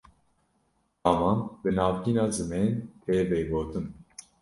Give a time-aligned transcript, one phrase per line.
[1.05, 2.69] Raman, bi navgîna zimên
[3.03, 3.85] tê vegotin